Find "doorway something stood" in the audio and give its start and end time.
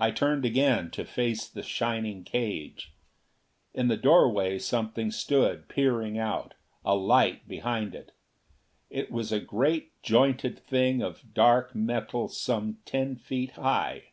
3.96-5.68